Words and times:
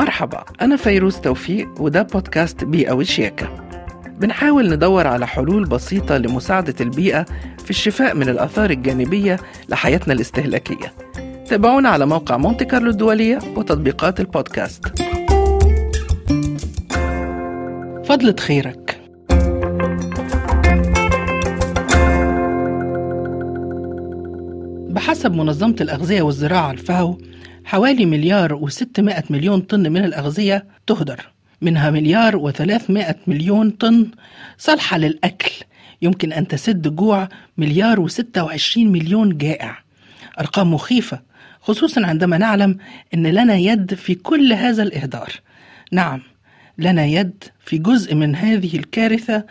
مرحبا 0.00 0.44
أنا 0.60 0.76
فيروز 0.76 1.16
توفيق 1.16 1.68
وده 1.80 2.02
بودكاست 2.02 2.64
بيئة 2.64 2.92
وشياكة. 2.92 3.48
بنحاول 4.18 4.70
ندور 4.70 5.06
على 5.06 5.26
حلول 5.26 5.64
بسيطة 5.64 6.16
لمساعدة 6.16 6.74
البيئة 6.80 7.26
في 7.64 7.70
الشفاء 7.70 8.14
من 8.14 8.28
الآثار 8.28 8.70
الجانبية 8.70 9.36
لحياتنا 9.68 10.14
الاستهلاكية. 10.14 10.92
تابعونا 11.48 11.88
على 11.88 12.06
موقع 12.06 12.36
مونتي 12.36 12.64
كارلو 12.64 12.90
الدولية 12.90 13.38
وتطبيقات 13.56 14.20
البودكاست. 14.20 14.86
فضلة 18.04 18.36
خيرك. 18.40 18.89
بحسب 24.90 25.32
منظمة 25.32 25.76
الأغذية 25.80 26.22
والزراعة 26.22 26.70
الفاو 26.70 27.18
حوالي 27.64 28.06
مليار 28.06 28.54
وستمائة 28.54 29.24
مليون 29.30 29.60
طن 29.60 29.92
من 29.92 30.04
الأغذية 30.04 30.64
تهدر. 30.86 31.28
منها 31.62 31.90
مليار 31.90 32.36
وثلاثمائة 32.36 33.16
مليون 33.26 33.70
طن 33.70 34.06
صالحة 34.58 34.98
للأكل. 34.98 35.52
يمكن 36.02 36.32
أن 36.32 36.48
تسد 36.48 36.96
جوع 36.96 37.28
مليار 37.58 38.00
وستة 38.00 38.44
وعشرين 38.44 38.92
مليون 38.92 39.36
جائع. 39.36 39.78
أرقام 40.40 40.74
مخيفة 40.74 41.20
خصوصا 41.60 42.06
عندما 42.06 42.38
نعلم 42.38 42.78
أن 43.14 43.26
لنا 43.26 43.54
يد 43.54 43.94
في 43.94 44.14
كل 44.14 44.52
هذا 44.52 44.82
الإهدار. 44.82 45.32
نعم 45.92 46.22
لنا 46.78 47.06
يد 47.06 47.44
في 47.64 47.78
جزء 47.78 48.14
من 48.14 48.36
هذه 48.36 48.76
الكارثة 48.76 49.44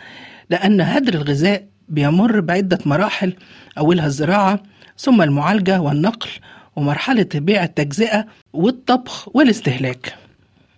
لأن 0.50 0.80
هدر 0.80 1.14
الغذاء 1.14 1.69
بيمر 1.90 2.40
بعدة 2.40 2.78
مراحل 2.86 3.34
أولها 3.78 4.06
الزراعة 4.06 4.62
ثم 4.98 5.22
المعالجة 5.22 5.80
والنقل 5.80 6.30
ومرحلة 6.76 7.28
بيع 7.34 7.64
التجزئة 7.64 8.26
والطبخ 8.52 9.36
والاستهلاك. 9.36 10.14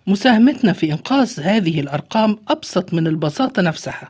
مساهمتنا 0.07 0.73
في 0.73 0.91
إنقاذ 0.91 1.39
هذه 1.39 1.79
الأرقام 1.79 2.37
أبسط 2.47 2.93
من 2.93 3.07
البساطة 3.07 3.61
نفسها. 3.61 4.09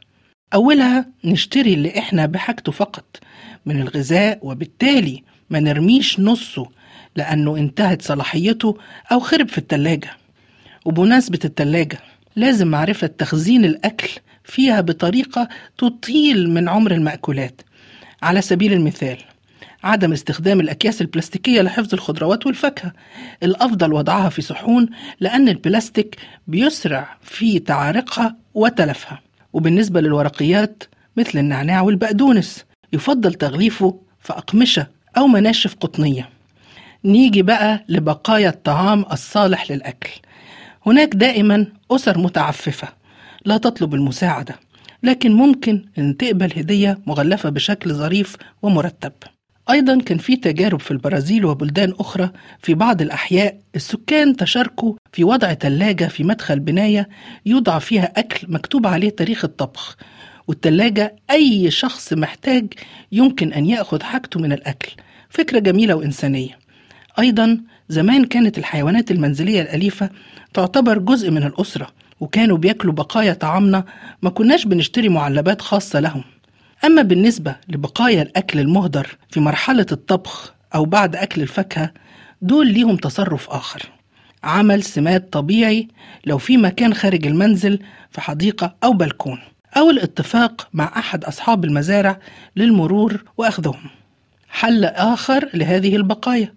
أولها 0.53 1.05
نشتري 1.25 1.73
اللي 1.73 1.99
إحنا 1.99 2.25
بحاجته 2.25 2.71
فقط 2.71 3.17
من 3.65 3.81
الغذاء 3.81 4.39
وبالتالي 4.41 5.23
ما 5.49 5.59
نرميش 5.59 6.19
نصه 6.19 6.69
لأنه 7.15 7.57
انتهت 7.57 8.01
صلاحيته 8.01 8.77
أو 9.11 9.19
خرب 9.19 9.49
في 9.49 9.57
التلاجة. 9.57 10.09
وبمناسبة 10.85 11.39
التلاجة 11.45 11.99
لازم 12.35 12.67
معرفة 12.67 13.07
تخزين 13.07 13.65
الأكل 13.65 14.09
فيها 14.43 14.81
بطريقة 14.81 15.49
تطيل 15.77 16.49
من 16.49 16.69
عمر 16.69 16.91
المأكولات. 16.91 17.61
على 18.23 18.41
سبيل 18.41 18.73
المثال 18.73 19.17
عدم 19.83 20.13
استخدام 20.13 20.59
الأكياس 20.59 21.01
البلاستيكية 21.01 21.61
لحفظ 21.61 21.93
الخضروات 21.93 22.45
والفاكهة. 22.45 22.91
الأفضل 23.43 23.93
وضعها 23.93 24.29
في 24.29 24.41
صحون 24.41 24.89
لأن 25.19 25.49
البلاستيك 25.49 26.17
بيسرع 26.47 27.17
في 27.21 27.59
تعارقها 27.59 28.35
وتلفها. 28.53 29.21
وبالنسبة 29.53 30.01
للورقيات 30.01 30.83
مثل 31.17 31.39
النعناع 31.39 31.81
والبقدونس 31.81 32.65
يفضل 32.93 33.33
تغليفه 33.33 33.99
في 34.19 34.33
أقمشة 34.33 34.87
أو 35.17 35.27
مناشف 35.27 35.75
قطنية. 35.75 36.29
نيجي 37.05 37.41
بقى 37.41 37.85
لبقايا 37.89 38.49
الطعام 38.49 39.05
الصالح 39.11 39.71
للأكل. 39.71 40.09
هناك 40.85 41.15
دائما 41.15 41.67
أسر 41.91 42.17
متعففة. 42.17 42.87
لا 43.45 43.57
تطلب 43.57 43.93
المساعدة 43.93 44.55
لكن 45.03 45.31
ممكن 45.31 45.85
أن 45.97 46.17
تقبل 46.17 46.53
هدية 46.55 46.99
مغلفة 47.07 47.49
بشكل 47.49 47.93
ظريف 47.93 48.35
ومرتب. 48.61 49.11
أيضا 49.69 50.01
كان 50.01 50.17
في 50.17 50.35
تجارب 50.35 50.79
في 50.79 50.91
البرازيل 50.91 51.45
وبلدان 51.45 51.93
أخرى 51.99 52.29
في 52.61 52.73
بعض 52.73 53.01
الأحياء 53.01 53.59
السكان 53.75 54.35
تشاركوا 54.35 54.93
في 55.11 55.23
وضع 55.23 55.53
ثلاجة 55.53 56.05
في 56.05 56.23
مدخل 56.23 56.59
بناية 56.59 57.09
يوضع 57.45 57.79
فيها 57.79 58.13
أكل 58.17 58.47
مكتوب 58.51 58.87
عليه 58.87 59.09
تاريخ 59.09 59.45
الطبخ 59.45 59.97
والثلاجة 60.47 61.15
أي 61.31 61.71
شخص 61.71 62.13
محتاج 62.13 62.73
يمكن 63.11 63.53
أن 63.53 63.65
يأخذ 63.65 64.03
حاجته 64.03 64.39
من 64.39 64.51
الأكل. 64.51 64.91
فكرة 65.29 65.59
جميلة 65.59 65.95
وإنسانية. 65.95 66.59
أيضا 67.19 67.61
زمان 67.89 68.25
كانت 68.25 68.57
الحيوانات 68.57 69.11
المنزلية 69.11 69.61
الأليفة 69.61 70.09
تعتبر 70.53 70.97
جزء 70.99 71.31
من 71.31 71.43
الأسرة 71.43 71.87
وكانوا 72.23 72.57
بياكلوا 72.57 72.93
بقايا 72.93 73.33
طعامنا 73.33 73.85
ما 74.21 74.29
كناش 74.29 74.65
بنشتري 74.65 75.09
معلبات 75.09 75.61
خاصة 75.61 75.99
لهم. 75.99 76.23
أما 76.85 77.01
بالنسبة 77.01 77.55
لبقايا 77.69 78.21
الأكل 78.21 78.59
المهدر 78.59 79.17
في 79.29 79.39
مرحلة 79.39 79.85
الطبخ 79.91 80.53
أو 80.75 80.85
بعد 80.85 81.15
أكل 81.15 81.41
الفاكهة 81.41 81.91
دول 82.41 82.67
ليهم 82.67 82.95
تصرف 82.95 83.49
آخر. 83.49 83.81
عمل 84.43 84.83
سماد 84.83 85.29
طبيعي 85.29 85.87
لو 86.25 86.37
في 86.37 86.57
مكان 86.57 86.93
خارج 86.93 87.27
المنزل 87.27 87.79
في 88.11 88.21
حديقة 88.21 88.75
أو 88.83 88.93
بلكون 88.93 89.39
أو 89.77 89.89
الاتفاق 89.89 90.67
مع 90.73 90.91
أحد 90.97 91.23
أصحاب 91.25 91.65
المزارع 91.65 92.19
للمرور 92.55 93.23
وأخذهم. 93.37 93.89
حل 94.49 94.85
آخر 94.85 95.49
لهذه 95.53 95.95
البقايا 95.95 96.53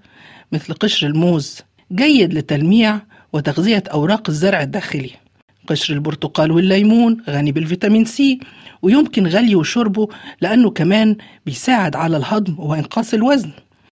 مثل 0.53 0.75
قشر 0.75 1.07
الموز 1.07 1.61
جيد 1.93 2.35
لتلميع 2.35 3.01
وتغذية 3.33 3.85
أوراق 3.93 4.29
الزرع 4.29 4.63
الداخلي. 4.63 5.26
قشر 5.67 5.95
البرتقال 5.95 6.51
والليمون 6.51 7.23
غني 7.31 7.53
بالفيتامين 7.53 8.05
سي 8.05 8.41
ويمكن 8.83 9.27
غليه 9.27 9.57
وشربه 9.57 10.09
لأنه 10.41 10.71
كمان 10.71 11.17
بيساعد 11.47 11.97
على 11.97 12.17
الهضم 12.17 12.55
وإنقاص 12.59 13.15
الوزن. 13.15 13.51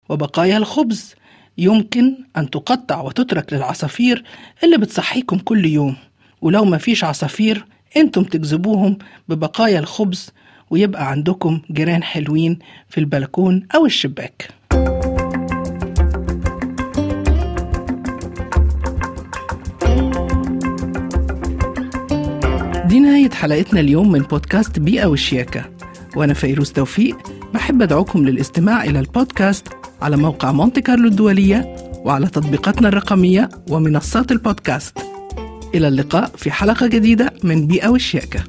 وبقايا 0.09 0.57
الخبز 0.57 1.15
يمكن 1.59 2.15
أن 2.37 2.51
تقطع 2.51 3.01
وتترك 3.01 3.53
للعصافير 3.53 4.25
اللي 4.65 4.79
بتصحيكم 4.79 5.39
كل 5.39 5.65
يوم. 5.65 5.97
ولو 6.43 6.65
ما 6.65 6.79
فيش 6.79 7.05
عصافير 7.05 7.65
أنتم 7.97 8.25
تجذبوهم 8.25 8.99
ببقايا 9.29 9.79
الخبز 9.79 10.31
ويبقى 10.71 11.11
عندكم 11.11 11.61
جيران 11.71 12.03
حلوين 12.03 12.59
في 12.89 12.99
البلكون 12.99 13.67
أو 13.75 13.87
الشباك. 13.87 14.49
حلقتنا 23.43 23.81
اليوم 23.81 24.13
من 24.13 24.19
بودكاست 24.19 24.79
بيئة 24.79 25.07
والشياكة 25.07 25.65
وأنا 26.17 26.35
فيروز 26.35 26.73
توفيق 26.73 27.17
بحب 27.55 27.83
أدعوكم 27.83 28.25
للاستماع 28.25 28.85
إلى 28.85 28.99
البودكاست 28.99 29.69
على 30.03 30.17
موقع 30.17 30.53
مونتي 30.53 30.81
كارلو 30.81 31.09
الدولية 31.09 31.77
وعلى 31.95 32.27
تطبيقاتنا 32.27 32.89
الرقمية 32.89 33.49
ومنصات 33.71 34.33
البودكاست. 34.33 34.99
إلى 35.75 35.89
اللقاء 35.89 36.31
في 36.37 36.51
حلقة 36.51 36.87
جديدة 36.87 37.33
من 37.45 37.67
بيئة 37.67 37.89
والشياكة 37.89 38.45